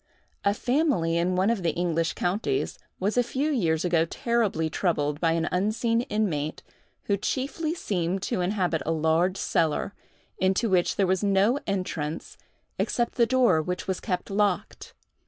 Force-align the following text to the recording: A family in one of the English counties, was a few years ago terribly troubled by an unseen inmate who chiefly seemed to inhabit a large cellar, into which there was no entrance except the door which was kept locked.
A 0.43 0.55
family 0.55 1.15
in 1.15 1.35
one 1.35 1.51
of 1.51 1.61
the 1.61 1.75
English 1.75 2.13
counties, 2.13 2.79
was 2.99 3.17
a 3.17 3.21
few 3.23 3.51
years 3.51 3.85
ago 3.85 4.03
terribly 4.03 4.67
troubled 4.67 5.19
by 5.19 5.33
an 5.33 5.47
unseen 5.51 6.01
inmate 6.09 6.63
who 7.03 7.17
chiefly 7.17 7.75
seemed 7.75 8.23
to 8.23 8.41
inhabit 8.41 8.81
a 8.83 8.91
large 8.91 9.37
cellar, 9.37 9.93
into 10.39 10.71
which 10.71 10.95
there 10.95 11.05
was 11.05 11.23
no 11.23 11.59
entrance 11.67 12.35
except 12.79 13.13
the 13.13 13.27
door 13.27 13.61
which 13.61 13.87
was 13.87 13.99
kept 13.99 14.31
locked. 14.31 14.95